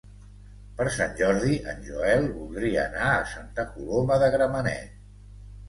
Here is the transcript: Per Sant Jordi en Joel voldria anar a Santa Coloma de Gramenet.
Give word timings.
Per 0.79 0.87
Sant 0.95 1.13
Jordi 1.19 1.57
en 1.73 1.83
Joel 1.91 2.25
voldria 2.39 2.87
anar 2.87 3.13
a 3.21 3.29
Santa 3.37 3.69
Coloma 3.77 4.21
de 4.27 4.33
Gramenet. 4.39 5.01